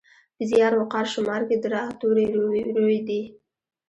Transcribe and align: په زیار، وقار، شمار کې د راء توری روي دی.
په 0.35 0.43
زیار، 0.51 0.73
وقار، 0.77 1.05
شمار 1.13 1.41
کې 1.49 1.55
د 1.59 1.65
راء 1.73 1.89
توری 1.99 2.25
روي 2.77 2.99
دی. 3.07 3.21